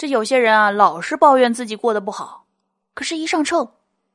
[0.00, 2.46] 这有些人啊，老是抱怨自己过得不好，
[2.94, 3.70] 可是，一上秤，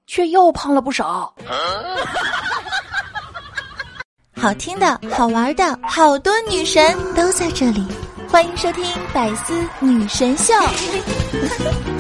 [0.08, 1.36] 却又胖了不少。
[4.36, 7.86] 好听的、好玩的，好多女神都在这里，
[8.32, 10.56] 欢迎收听《百思女神秀》。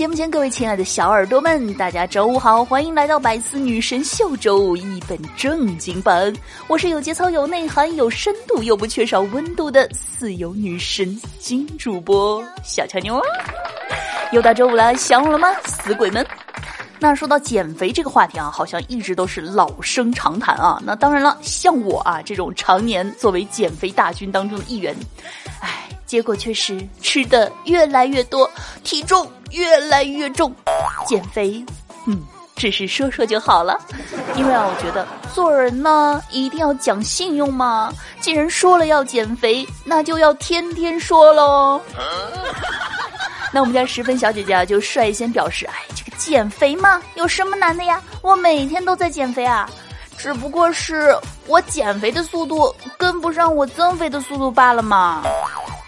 [0.00, 6.34] 节目前各位亲爱的小耳朵们，大家周五好，欢迎来到百思女神秀周五一本正经版。
[6.68, 13.20] 我是有节操、有内涵、有深度又不缺少温度的四有女神金主播小乔妞。
[14.32, 16.26] 又到周五了，想我了吗，死鬼们？
[16.98, 20.80] 那说到减肥这个话题啊，好像一直都是老生常谈啊。
[20.82, 24.96] 那当然了，像我啊这种常年作为减肥大军当中的一员，
[25.60, 25.76] 唉。
[26.06, 28.50] 结果却是吃的越来越多，
[28.82, 30.54] 体重越来越重。
[31.06, 31.64] 减肥，
[32.06, 32.22] 嗯，
[32.56, 33.78] 只是说说就好了。
[34.36, 37.92] 因为啊，我觉得做人呢一定要讲信用嘛。
[38.20, 41.80] 既然说了要减肥，那就要天天说喽。
[43.52, 48.00] 那我们家十分小姐姐啊，就率先表示：“哎，这个减肥嘛，有什么难的呀？
[48.22, 49.68] 我每天都在减肥啊，
[50.16, 51.16] 只不过是
[51.48, 55.22] 我减肥的速度跟不上我增肥的速度罢了嘛。”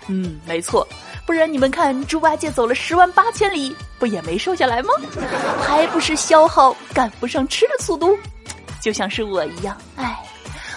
[0.08, 0.86] 嗯，没错，
[1.24, 4.90] 不然你们看猪八戒走了十万八千里，不也没瘦下来吗？
[5.66, 8.18] 还不是消耗赶不上吃的速度，
[8.80, 9.76] 就像是我一样。
[9.96, 10.18] 哎，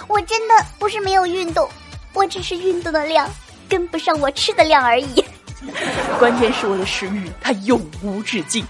[0.08, 1.68] 我真的不是没有运动，
[2.14, 3.28] 我只是运动的量
[3.68, 5.24] 跟不上我吃的量而已。
[6.18, 8.64] 关键是我的食欲它永无止境，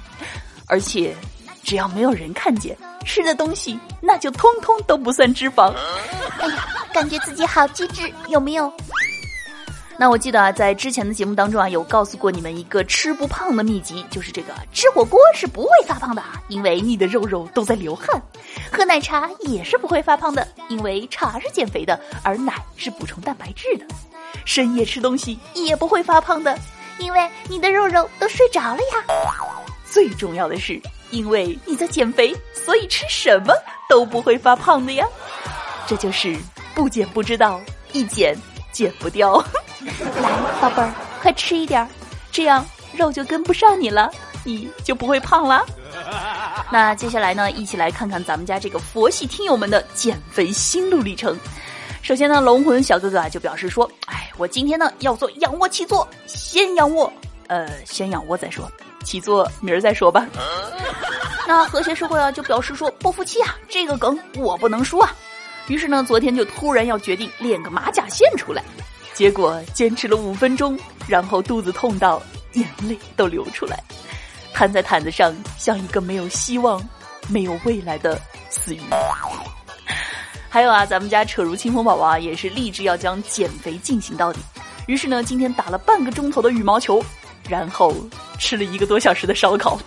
[0.66, 1.14] 而且
[1.62, 5.74] 只要没有人看见吃的东西，那就通通都不算脂肪。
[6.38, 8.72] 哎呀，感觉自己好机智，有没有？
[9.98, 18.20] 那我记得啊，在之前的节目当中啊，有告诉过你们一个吃不胖的秘籍，就是这个吃火锅是不会发胖的，因为你的肉肉都在流汗；
[18.70, 23.86] 喝奶茶也是不会发胖的，因为茶是减肥的，而奶是补充蛋白质的；
[24.44, 26.58] 深夜吃东西也不会发胖的，
[26.98, 29.04] 因为你的肉肉都睡着了呀。
[29.90, 30.78] 最重要的是，
[31.10, 33.54] 因为你在减肥，所以吃什么
[33.88, 35.06] 都不会发胖的呀。
[35.86, 36.36] 这就是
[36.74, 37.58] 不减不知道，
[37.92, 38.36] 一减
[38.72, 39.42] 减不掉。
[40.20, 40.30] 来，
[40.60, 41.88] 宝贝儿，快吃一点儿，
[42.30, 42.64] 这样
[42.94, 44.10] 肉就跟不上你了，
[44.44, 45.64] 你就不会胖了。
[46.70, 51.38] 那接下来呢，一起来看看咱们家这个佛系听友们的减肥心路历程。
[52.02, 57.12] 首先呢，龙魂小哥哥啊就表示说：“哎，我今天呢要做仰卧起坐，先仰卧，
[57.48, 58.70] 呃，先仰卧再说，
[59.04, 60.26] 起坐明儿再说吧。”
[61.48, 65.14] 那和谐社会啊就表示说：“不服气啊，这个梗我不能输啊。”
[65.68, 68.62] 于是呢，昨天就突然要决定练个马甲线出来。
[69.16, 70.78] 结果坚持了五分钟，
[71.08, 72.20] 然后肚子痛到
[72.52, 73.82] 眼泪都流出来，
[74.52, 76.86] 瘫在毯子上，像一个没有希望、
[77.26, 78.80] 没有未来的死鱼。
[80.50, 84.38] 还有啊，咱们家扯如清风宝宝啊，也是立志要将减肥进行到底。
[84.86, 87.02] 于是呢，今天打了半个钟头的羽毛球，
[87.48, 87.94] 然后
[88.38, 89.80] 吃了一个多小时的烧烤。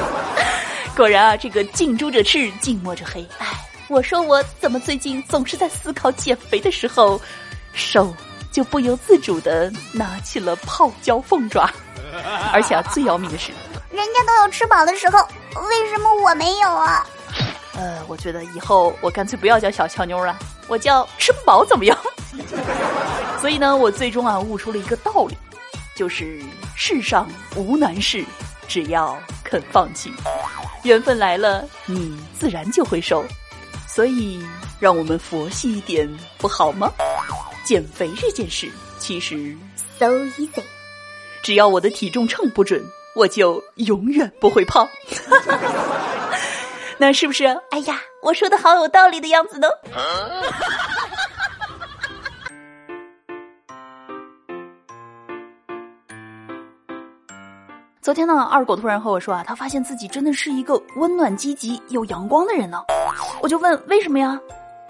[0.96, 3.20] 果然啊，这个近朱者赤，近墨者黑。
[3.36, 3.46] 哎，
[3.88, 7.20] 我说我怎么最近总是在思考减肥的时候，
[7.74, 8.14] 手。
[8.56, 11.70] 就不由自主的拿起了泡椒凤爪，
[12.54, 13.52] 而且啊，最要命的是，
[13.90, 15.18] 人家都有吃饱的时候，
[15.68, 17.06] 为什么我没有啊？
[17.76, 20.34] 呃，我觉得以后我干脆不要叫小俏妞了，
[20.68, 21.98] 我叫吃不饱怎么样？
[23.42, 25.36] 所以呢，我最终啊悟出了一个道理，
[25.94, 26.40] 就是
[26.74, 28.24] 世上无难事，
[28.66, 30.10] 只要肯放弃，
[30.82, 33.22] 缘分来了，你自然就会瘦。
[33.86, 34.42] 所以，
[34.80, 36.08] 让我们佛系一点，
[36.38, 36.90] 不好吗？
[37.66, 39.56] 减肥这件事其实
[39.98, 40.06] so
[40.38, 40.62] easy，
[41.42, 42.80] 只要我的体重秤不准，
[43.16, 44.88] 我就永远不会胖。
[46.96, 47.44] 那是不是？
[47.70, 49.66] 哎呀，我说的好有道理的样子呢。
[58.00, 62.80] 昨天呢，二狗突然和我说啊，他发现自己真的是一个温暖、积极、有阳光的人呢。
[63.42, 64.40] 我就问为什么呀？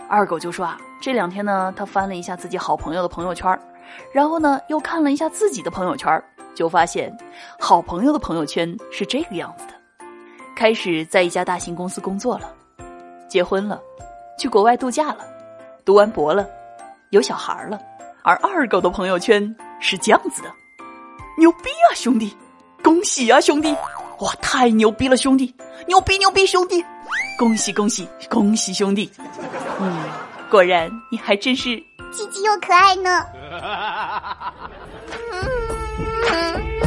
[0.08, 0.78] 二狗就说啊。
[0.98, 3.56] 这两天呢，他翻了一下自己好朋友的朋友圈，
[4.12, 6.20] 然后呢，又看了一下自己的朋友圈，
[6.54, 7.14] 就发现
[7.60, 9.74] 好朋友的朋友圈是这个样子的：
[10.56, 12.50] 开始在一家大型公司工作了，
[13.28, 13.80] 结婚了，
[14.38, 15.18] 去国外度假了，
[15.84, 16.48] 读完博了，
[17.10, 17.78] 有小孩了。
[18.22, 20.50] 而二狗的朋友圈是这样子的：
[21.38, 22.34] 牛逼啊，兄弟！
[22.82, 23.70] 恭喜啊，兄弟！
[24.20, 25.54] 哇，太牛逼了，兄弟！
[25.86, 26.84] 牛逼牛逼，兄弟！
[27.38, 29.10] 恭喜恭喜恭喜兄弟！
[29.80, 29.92] 嗯，
[30.50, 31.76] 果然你还真是
[32.10, 33.24] 积极又可爱呢。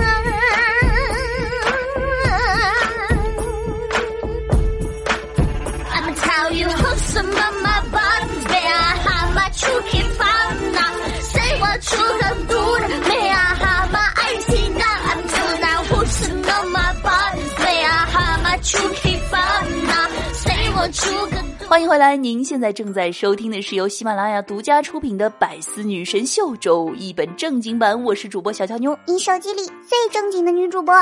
[21.68, 22.16] 欢迎回来！
[22.18, 30.96] 您现在正在收听的是由喜马拉雅独家出品的《百思女神秀》周一本正经版，我是主播小乔妞，你手机里最正经的女主播。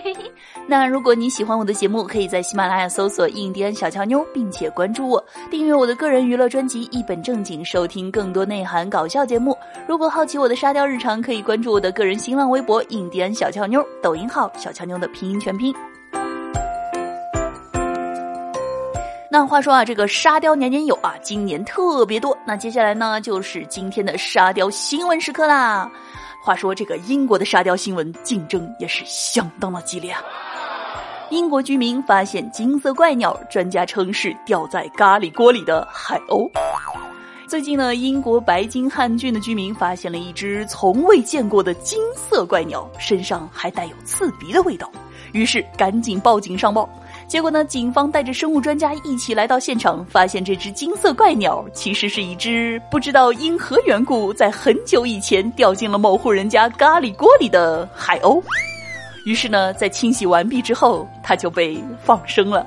[0.66, 9.54] 那如果你喜欢我的节目，可以在喜马拉雅搜索“印第安小乔妞”，并且关注我，订阅我的个人娱乐专辑《一本正经》，收听更多内涵搞笑节目。
[9.86, 15.74] 如果好奇我的沙雕日常，可以关注我的个人新浪微博“印第安小乔妞”，抖音号“小乔妞”的拼音全拼。
[19.38, 22.34] 那话说啊，这个沙雕年年有啊，今年特别多。
[22.46, 25.92] 那接下来呢，就是今天的沙雕新闻时刻啦。
[26.42, 30.22] 话说这个英国的沙雕新闻竞争也是相当的激烈啊。
[31.28, 36.50] 英国居民发现金色怪鸟，专家称是掉在咖喱锅里的海鸥。
[37.46, 44.90] 最近呢，英国白金汉郡的居民发现了一只从未见过的金色怪鸟，身上还带有刺鼻的味道，
[45.32, 46.88] 于是赶紧报警上报。
[47.28, 47.64] 结果呢？
[47.64, 58.40] 警方带着生物专家一起来到现场，发现这只金色怪鸟其实是一只不知道因何缘故在很久以前掉进了某户人家咖喱锅里的海鸥。
[59.24, 62.64] 于是呢，在清洗完毕之后，它就被放生了。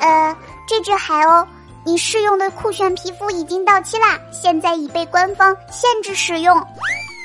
[0.00, 0.36] 呃，
[0.66, 1.46] 这只海鸥，
[1.84, 6.66] 你试用的酷炫皮肤已经到期啦，现在已被官方限制使用。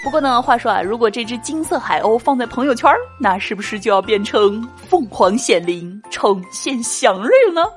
[0.06, 7.68] 不过呢，话说啊，如果这只金色海鸥放在朋友圈那是不是就要变成凤凰显灵，重现祥瑞了呢？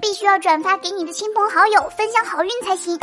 [0.00, 2.96] 必须要转发给你的亲朋好友，分享好运才行。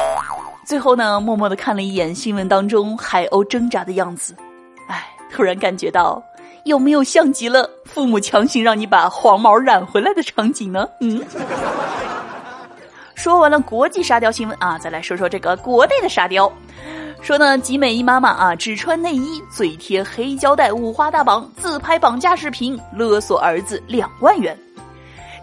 [0.66, 4.34] 最后呢，默默的看了一眼新闻当中海鸥挣扎的样子，
[4.88, 6.24] 哎，突然感觉到
[6.64, 10.88] 有没有像极了父母强行让你把黄毛染回来的场景呢？
[11.02, 11.22] 嗯。
[13.14, 16.50] 说完了国际沙雕新闻啊，再来说说这个国内的沙雕。
[17.22, 24.58] 说呢，集美一妈妈啊，只穿内衣，嘴贴黑胶带，五花大绑，自拍绑架视频，勒索儿子两万元。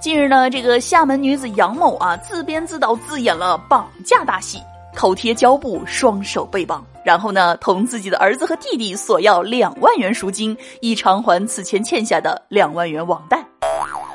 [0.00, 4.58] 近日呢，这个厦门女子杨某啊，自编自导自演了绑架大戏，
[4.96, 13.44] 口贴胶布，双手被绑，然后呢，同自己的儿子和弟弟索要两万元赎金，以偿还此前欠下的两万元网贷。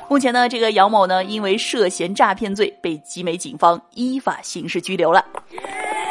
[0.09, 5.23] 目前呢，这个杨某呢，因为涉嫌诈骗罪，被集美警方依法刑事拘留了。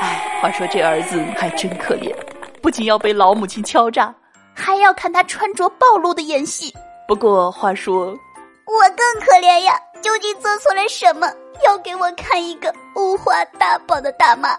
[0.00, 2.14] 哎，话说这儿子还真可怜，
[2.62, 4.12] 不仅要被老母亲敲诈，
[4.54, 6.74] 还要看他穿着暴露的演戏。
[7.06, 9.78] 不过话说，我更可怜呀！
[10.00, 11.28] 究竟做错了什么，
[11.64, 14.56] 要给我看一个五花大绑的大妈？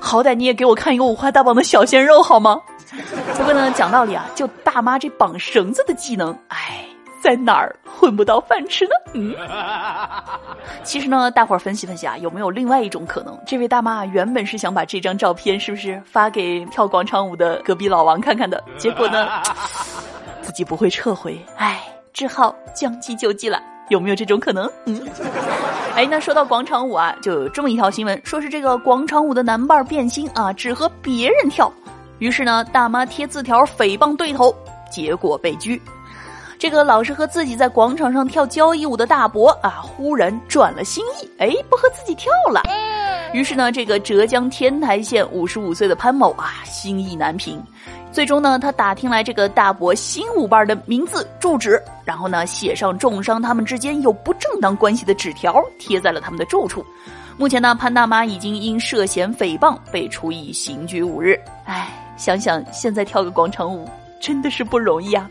[0.00, 2.60] 好歹你也给我看一个五花大绑的小鲜肉好吗？
[3.36, 6.86] 不过呢，讲道理啊，就大妈这绑绳子的技能，哎。
[7.22, 8.90] 在哪儿混不到饭吃呢？
[9.14, 9.32] 嗯，
[10.82, 13.38] 其实呢，大伙儿分析分析啊，有没有另外一种可能？
[13.46, 18.62] 这位大妈原本是想把这张照片是不是发给跳广场舞的隔壁老王看看的？
[18.76, 19.28] 结果呢，
[20.42, 21.80] 自己不会撤回，哎，
[22.12, 23.62] 只好将计就计了。
[23.88, 24.68] 有没有这种可能？
[24.86, 25.00] 嗯，
[25.94, 31.72] 哎，那说到广场舞啊，就有这么一条新闻，说是这个广场舞的男伴变心啊，只和别人跳，
[32.18, 34.52] 于是呢，大妈贴字条诽谤对头，
[34.90, 35.80] 结果被拘。
[36.62, 42.62] 这个老是和自己在广场上跳交谊舞的大伯啊，忽然转了心意，哎，不和自己跳了。
[43.32, 47.60] 于是呢，这个浙江天台县五十五岁的潘某啊，心意难平。
[48.12, 56.86] 最终呢，他打听来这个大伯新舞伴的名字、住址，然后呢，写上重伤他们之间有不正当关系的纸条，贴在了他们的住处。
[57.36, 61.36] 目前呢，潘大妈已经因涉嫌诽谤被处以刑拘五日。
[61.64, 63.90] 哎，想想现在跳个广场舞
[64.20, 65.28] 真的是不容易啊。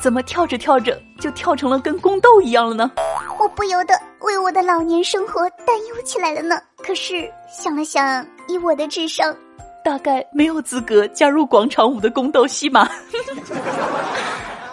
[0.00, 2.90] 怎么跳着跳着就跳成了跟宫斗一样了呢？
[3.38, 6.60] 我不由得为我的老年生活担忧起来了呢。
[6.78, 9.34] 可是想了想，以我的智商，
[9.82, 12.88] 大概没有资格加入广场舞的宫斗戏码。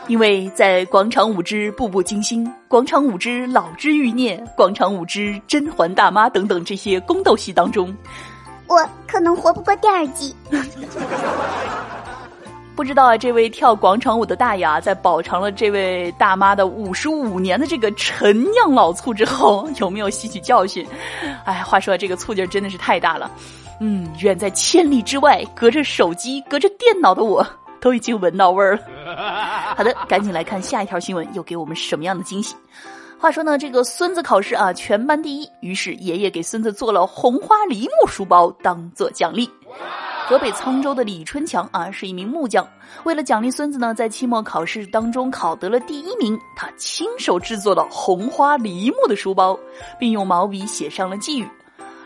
[0.08, 7.96] 因为在广场舞之步步惊心、广场舞之老之欲孽、广场舞之甄嬛大妈等等这些宫斗戏当中，
[8.68, 10.36] 我可能活不过第二季。
[12.82, 20.84] 不知道啊，这位跳广场舞的大爷啊，在饱尝了这位大妈的五十五年的这个陈酿老醋之后，有没有吸取教训？
[21.46, 23.30] 哎，话说这个醋劲真的是太大了，
[23.82, 27.46] 嗯，远在千里之外，隔着手机、隔着电脑的我，
[27.80, 29.76] 都已经闻到味儿了。
[29.76, 32.56] 好的，赶紧来看下一条新闻，又给我们什么样的惊喜？
[33.20, 39.48] 话说呢，这个孙子考试啊，全班第一，于是爷爷给孙子做了红花梨木书包当做奖励。
[40.32, 42.66] 河北沧州的李春强啊，是一名木匠，
[43.04, 49.60] 为了奖励孙子呢，在期末考试当中考得了第一名，他亲手制作了红花梨木的书包，
[50.00, 51.46] 并用毛笔写上了寄语。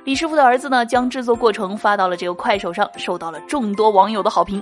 [0.04, 4.60] 李师傅的儿子呢，将制作过程发到了这个快手上，受到了众多网友的好评。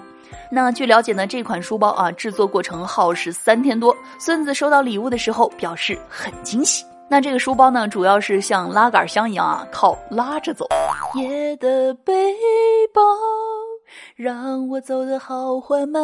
[0.52, 3.96] 那据了解呢，这款书包啊，制作过程耗时三天多。
[4.20, 6.84] 孙子收到礼物的时候表示很惊喜。
[7.08, 10.68] 那这个书包呢，主要是像拉杆箱一样啊，靠拉着走。
[11.16, 12.14] 夜的背
[12.94, 13.02] 包
[14.16, 16.04] 让我走得好缓慢，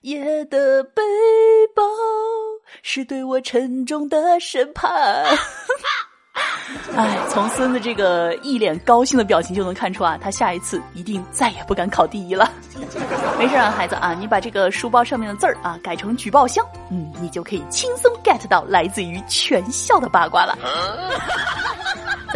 [0.00, 1.02] 夜的背
[1.74, 1.82] 包
[2.82, 4.90] 是对我沉重的审判。
[6.96, 12.50] 哎，从孙子这个一脸高兴的表情就能看出啊，他下一次一定再也不敢考第一了。
[13.38, 20.58] 没事啊，孩子啊，你把这个书包上面的字儿啊改成举报箱，嗯，你就可以轻松 get 到来自于全校的八卦了。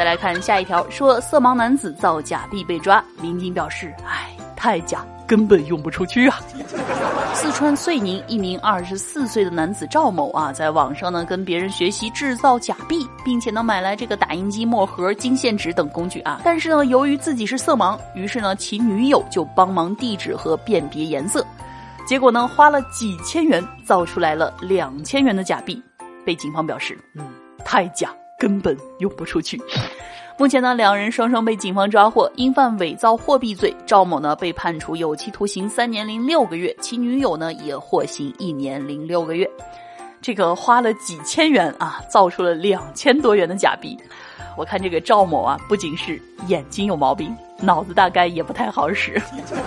[0.01, 5.05] 再来看下一条，说色盲男子造假币被抓，民警表示，哎，太假。
[5.27, 6.41] 根本用不出去啊！
[7.37, 16.41] 四川遂宁一名二十四岁的男子赵某啊，在网上呢跟别人学习制造假币，并且呢买来这个打印机、墨盒、金线纸等工具啊。
[16.43, 21.47] 但是呢，由于自己是色盲，于是呢其女友就帮忙递纸和辨别颜色，
[22.07, 25.81] 结果呢花了几千元造出来了两千元的假币，
[26.25, 27.29] 被警方表示，嗯，
[27.67, 28.09] 太假，
[28.41, 29.63] 根本用不出去。
[30.39, 33.77] 目前呢，两人双双被警方抓获，因犯伪造货币罪。
[33.85, 39.49] 赵某呢被判处有期徒刑三年零六个月，其女友呢也获刑一年零六个月。
[40.23, 43.95] 这个花了几千元啊，造出了两千多元的假币。
[44.57, 49.21] 我看这个赵某啊，不仅是眼睛有毛病，脑子大概也不太好使。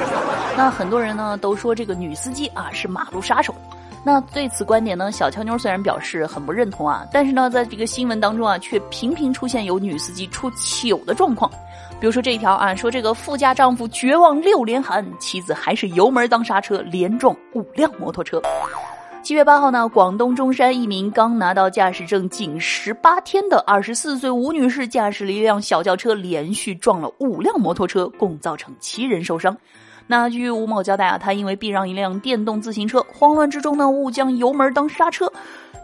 [0.57, 3.53] 那很多人呢都说这个女司机啊是马路杀手。
[4.05, 11.49] 那对此观点呢，小乔妞虽然表示很不认同啊，但是呢，在这个新闻当中啊，却频频出现有女司机出糗的状况。
[12.01, 18.41] 比如说这一条啊，说这个富家丈夫绝望六连喊，妻子还是油门当刹车，连撞五辆摩托车。
[19.21, 29.57] 七月八号呢，广东中山一名刚拿到驾驶证仅十八天的二十四岁吴女士，驾驶了一辆小轿车，连续撞了五辆摩托车，共造成七人受伤。
[30.07, 35.31] 那据吴某交代啊，他因为避让一辆电动自行车，慌乱之中呢误将油门当刹车，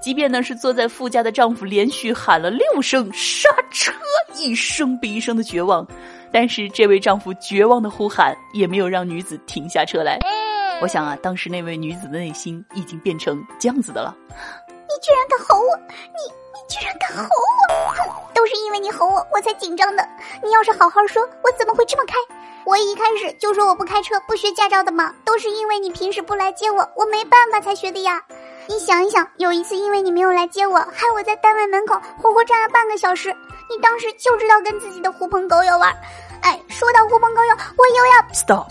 [0.02, 3.94] 即便呢是坐在副驾的丈夫连续喊了六声刹车，
[4.36, 5.88] 一声比一声的绝望，
[6.32, 10.20] 但是这位丈夫绝望的呼喊也没有让女子停下车来。
[10.82, 15.76] 我想啊，当时那位女子的内心已经变成这样子的了：你居然敢吼我！
[15.88, 16.24] 你
[16.54, 18.32] 你居然敢吼我！
[18.34, 20.08] 都是因为你吼我，我才紧张的。
[20.42, 22.16] 你要是好好说，我怎么会这么开？
[22.70, 28.22] 我一开始就说我不开车、不学驾照的嘛，都是因为你平时不来接我，我没办法才学的呀。
[28.68, 33.36] 你想一想，有一次因为你没有来接我，害我在单位门口活活站了半个小时，
[33.72, 35.92] 你当时就知道跟自己的狐朋狗友玩。
[36.42, 38.68] 哎，说到狐朋狗友，我又要 stop，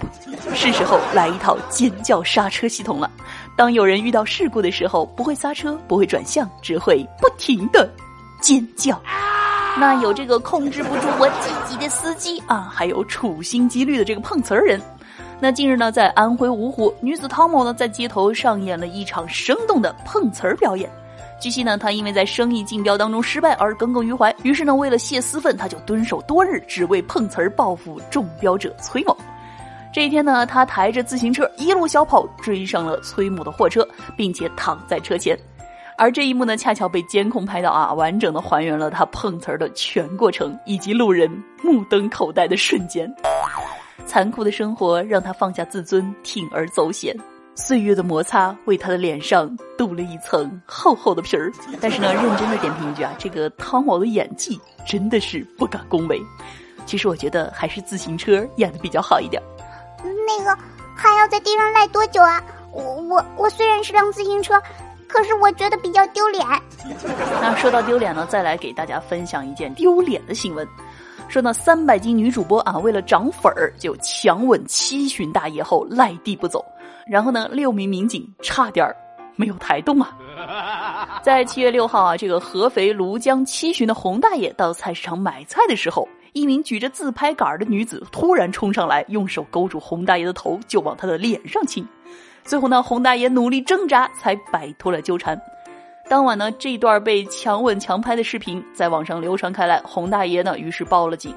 [0.54, 3.10] 是时候来一套尖叫刹车系统了。
[3.56, 7.92] 当有人遇到事故的时候，不会刹车，不会转向，只会不停的
[8.40, 9.02] 尖叫。
[9.76, 14.80] 那有这个控制不住我自己的司机啊，还有处心积虑的这个碰瓷儿人。
[15.40, 20.90] 那近日呢，在安徽芜湖，女子汤某呢在街头上演了一场生动的碰瓷儿表演。
[21.40, 29.16] 据悉呢，她因为在生意竞标当中失败而耿耿于怀，于是呢，为了泄私愤，她就蹲守多日，只为碰瓷儿报复中标者崔某。
[29.92, 35.38] 这一天呢，她抬着自行车一路小跑追上了崔某的货车，并且躺在车前。
[35.98, 41.28] 而这一幕呢，恰巧被监控拍到啊，完整的还原了他碰瓷儿的全过程，以及路人
[41.60, 43.12] 目瞪口呆的瞬间。
[44.06, 47.14] 残酷的生活让他放下自尊，铤而走险。
[47.56, 51.50] 岁月的摩擦为他的脸上镀了一层厚厚的皮儿。
[51.80, 56.22] 但是呢，认真的点评一句啊，这个汤某的演技真的是不敢恭维。
[56.86, 59.42] 其实我觉得还是自行车演的比较好一点。
[60.04, 60.56] 那个
[60.96, 62.40] 还要在地上赖多久啊？
[62.70, 64.54] 我我我虽然是辆自行车。
[65.08, 66.46] 可是我觉得比较丢脸。
[67.40, 70.66] 那说到丢脸呢，再来给大家分享一件丢脸的新闻。
[71.28, 76.64] 说呢，三百斤女主播啊，为了涨粉儿，就强吻七旬大爷后赖地不走。
[77.06, 78.86] 然后呢，六名民警差点
[79.34, 80.16] 没有抬动啊。
[81.22, 91.86] 在七月六号啊，这个合肥庐江七旬的洪大爷到菜市场买菜的时候，一名举着自拍杆的女子突然冲上来，用手勾住洪大爷的头，就往他的脸上亲。
[92.48, 95.38] 最后呢，洪大爷努力挣扎，才摆脱了纠缠。
[96.08, 101.34] 当晚呢，这段被强吻强拍的视频在网上流传开来，洪大爷呢于是报了警。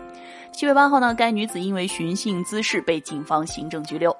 [0.53, 4.15] 七月八号呢，该女子因为寻衅滋事被警方行政拘留。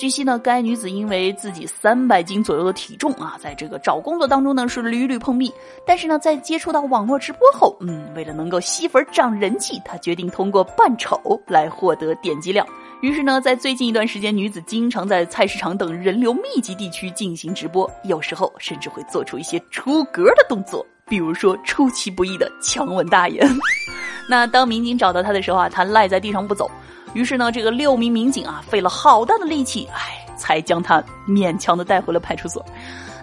[0.00, 5.52] 据悉呢，该女子因为自己三百斤左右的体重啊，在这个找工作当中呢是屡屡碰壁。
[5.86, 12.66] 但是呢，在接触到网络直播后，嗯，为了能够吸粉涨人气，她决定通过扮丑来获得点击量。
[13.02, 23.46] 于是呢，在最近一段时间，女子经常在菜市场等人流密集地区进行直播，有时候甚至会做出一些出格的动作，比如说出其不意的强吻大爷。
[24.30, 26.70] 那当民警找到她的时候啊，她赖在地上不走。
[27.12, 32.64] 于是呢，这个六名民警啊，费了好大的力气，哎，才将她勉强的带回了派出所。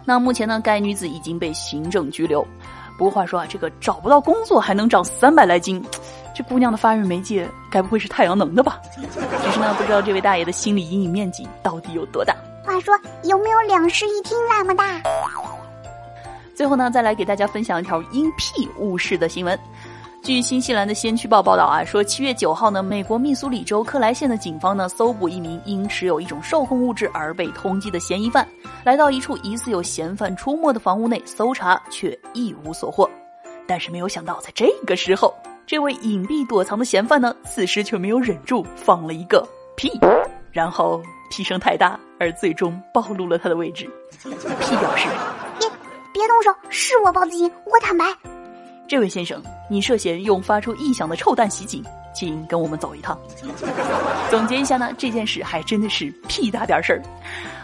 [0.06, 2.46] 那目前呢，该女子已经被行政拘留。
[2.98, 5.84] 不过话说啊，这个找不到工作还能长三百来斤，
[6.34, 8.80] 这姑娘的发育媒介该不会是太阳能的吧？
[8.96, 12.36] 只是呢，不知道这位大爷的心理阴影面积到底有多大。
[12.66, 15.02] 话说，有没有两室一厅那么大？
[16.56, 19.58] 最后呢，再来给大家分享一条因屁误事的新闻。
[20.28, 28.46] 据新西兰的《先驱报》报道啊，说七月九号呢，美国密苏里州克莱县的警方呢搜捕一名因持有一种受控物质而被通缉的嫌疑犯，
[28.84, 33.10] 来到一处疑似有嫌犯出没的房屋内搜查，却一无所获。
[33.66, 35.34] 但是没有想到，在这个时候，
[35.66, 39.98] 这位隐蔽躲藏的嫌犯呢，此时却没有忍住放了一个屁，
[40.52, 43.90] 然后屁声太大，而最终暴露了他的位置。
[44.22, 45.08] 屁表示：
[45.58, 45.70] 别
[46.12, 48.06] 别动手，是我报的警，我坦白。
[48.88, 53.20] 这位先生，你涉嫌用发出异响的臭蛋袭警，请跟我们走一趟。
[54.30, 57.02] 总结一下呢，这件事还真的是屁大点事儿。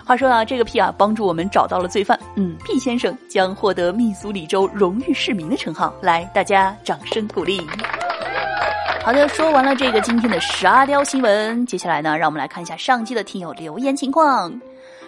[0.05, 2.19] 话说啊，这个屁啊，帮助我们找到了罪犯。
[2.35, 5.93] 嗯，屁先生将获得密苏里州荣誉市民的称号。
[6.01, 7.65] 来，大家掌声鼓励。
[9.05, 14.51] 好的，说完了这个今天的沙雕新闻，接下来呢，让我们来看一下上期的听友留言情况。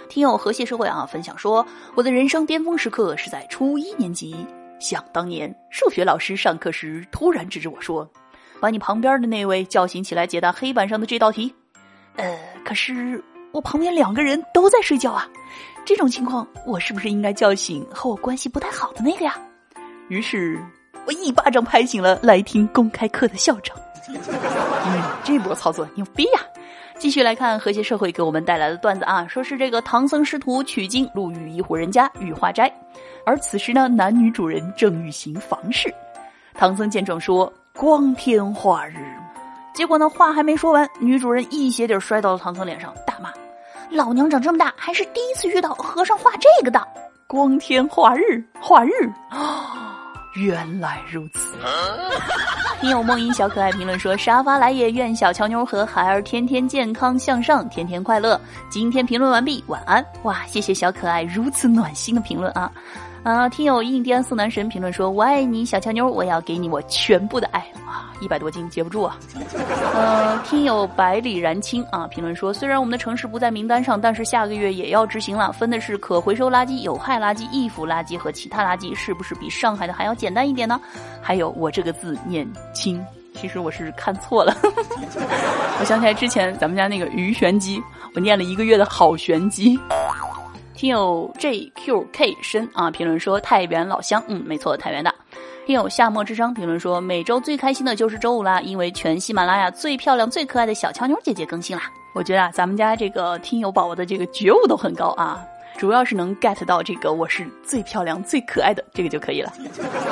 [0.08, 4.34] 听友和谐社会啊，分享说，我的人生巅峰时刻是在初一年级。
[4.80, 8.10] 想当年，数学老师上课时突然指着我说
[8.60, 11.54] ：“把你旁边的那位叫醒起来，解答黑板上的这道题。”
[12.18, 15.28] 呃，可是我旁边两个人都在睡觉啊，
[15.86, 19.36] 这种情况我是不是应该叫醒和我关系不太好的那个呀？
[20.08, 20.60] 于是
[21.06, 23.76] 我一巴掌拍醒了来听公开课的校长。
[24.08, 26.40] 嗯，这波操作牛逼呀！
[26.98, 32.72] 继续来看和谐社会给我们带来的段子啊，说是这个唐僧师徒取经路遇一户人家玉化斋，
[33.26, 35.94] 而此时呢，男女主人正欲行房事。
[36.54, 38.96] 唐僧见状说：“光天化日。”
[39.76, 43.30] 结果呢，话还没说完，女主人一鞋底摔到了唐僧脸上，大骂
[43.92, 46.82] ：“老娘长这么大还是第一次遇到和尚画这个的！
[47.28, 48.92] 光天化日，化日
[49.30, 49.82] 啊！”
[50.36, 51.58] 原来如此。
[52.82, 60.06] 听友梦音小可爱评论说：“沙发来也，愿小乔妞和孩儿天天健康向上，天天快乐。”今天评论完毕，晚安。
[60.24, 62.70] 哇，谢谢小可爱如此暖心的评论啊！
[63.26, 68.14] 啊，听友印第安送男神评论说：“我爱你，小乔妞，我要给你我全部的爱啊！
[68.22, 69.18] 一百多斤接不住啊。
[69.96, 80.80] ”呃，听友百里燃青啊评论说：“虽然我们的城市不在名单上，但是下个月也要执行了，分的是可回收垃圾、有害垃圾、易腐垃圾和其他垃圾，是不是比上海的还要简单一点呢？”
[81.20, 84.56] 还有我这个字念清，其实我是看错了。
[85.80, 87.82] 我想起来之前咱们家那个鱼玄机，
[88.14, 89.80] 我念了一个月的好玄机。
[90.76, 95.14] 听友 JQK 深啊评论说太原老乡，嗯，没错，太原的。
[95.66, 101.84] 听友夏末之殇评论说每周最开心的就是周五啦，因为全喜马拉雅最漂亮、最可爱的小乔妞姐姐更新啦。
[102.14, 105.42] 我觉得啊，咱们家这个听友宝宝的这个觉悟都很高啊，
[105.78, 109.52] 主要是能 get 到这个我是最漂亮、最可爱的这个就可以了。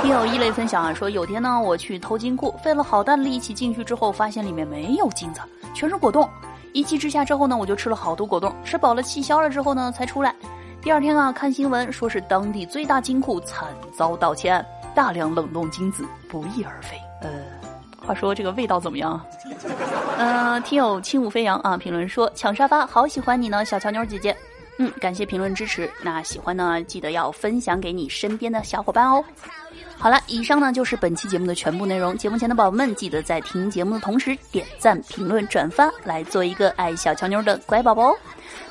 [0.02, 5.41] 听友一类分享啊说有天呢我去偷金库，费了好大的力气进去之后，发现里面没有金子，
[5.76, 6.28] 全是果冻。
[6.73, 10.36] 一气之下之后呢，我就吃了好多果冻，吃饱了气消了之后呢，才出来。
[10.81, 16.97] 第二天啊，看新闻说是当地最大金库惨遭盗窃案，大量冷冻精子不翼而飞。
[17.21, 17.29] 呃，
[18.05, 19.23] 话说这个味道怎么样？
[20.17, 24.36] 呃，听友轻舞飞扬啊，评论说抢沙发，好喜欢你呢，小乔妞姐姐。
[24.79, 25.89] 嗯，感谢评论支持。
[26.01, 29.23] 那喜欢呢，记得要分享给你身边的小伙伴哦。
[29.97, 32.17] 好了，以上呢就是本期节目的全部内容。
[32.17, 38.15] 节目前的宝宝们，记得在听节目的同时点赞、评论、转发，来做一个爱小乔妞的乖宝宝哦。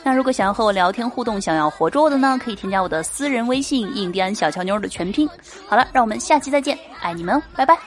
[0.02, 5.28] 那如果想要和我聊天互动，想要活捉我的呢，可以添加我的私人微信“印第安小乔妞”的全拼。
[5.68, 7.78] 好了，让我们下期再见，爱你们，拜拜。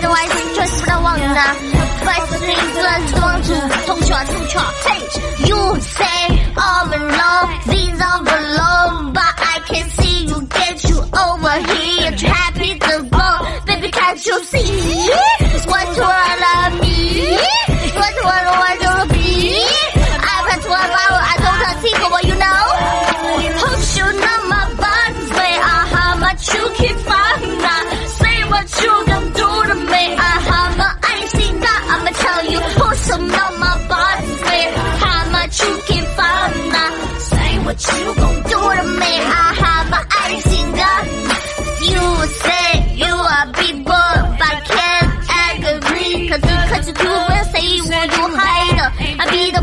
[0.00, 1.54] 着外星全是不能忘呐。
[2.04, 3.54] 白色的影子蓝色的王子，
[3.86, 6.04] 同学同学，Hey you say
[6.56, 12.10] I'm in love, these are below, but I can see you get you over here,
[12.16, 15.41] too happy to go, baby can't you see?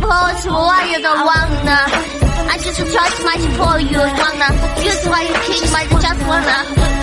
[0.09, 1.79] poor to why you don't wanna.
[2.51, 4.49] I just trust my poor you wanna.
[4.89, 6.57] Use my king, my just wanna.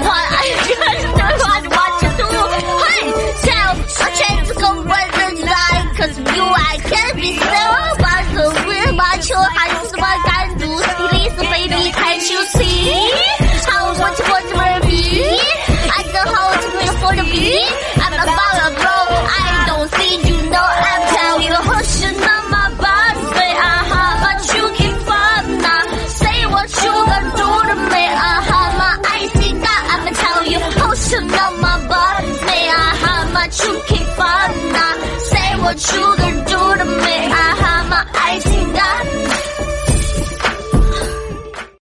[0.06, 1.15] Why I just
[35.78, 36.00] Shoot.
[36.00, 36.15] you